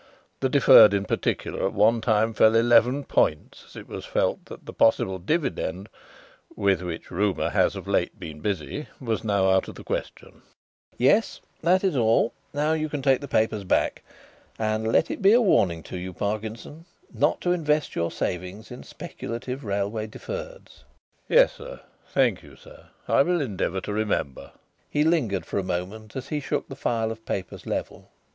[0.39, 4.65] The Deferred in particular at one time fell eleven points as it was felt that
[4.65, 5.89] the possible dividend,
[6.55, 10.41] with which rumour has of late been busy, was now out of the question.'"
[10.97, 12.33] "Yes; that is all.
[12.51, 14.01] Now you can take the papers back.
[14.57, 18.81] And let it be a warning to you, Parkinson, not to invest your savings in
[18.81, 20.83] speculative railway deferreds."
[21.29, 21.79] "Yes, sir.
[22.11, 24.53] Thank you, sir, I will endeavour to remember."
[24.89, 28.09] He lingered for a moment as he shook the file of papers level.